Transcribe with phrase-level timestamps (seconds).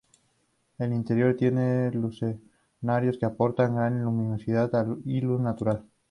[0.79, 5.85] El interior tiene lucernarios que aportan gran luminosidad y luz natural.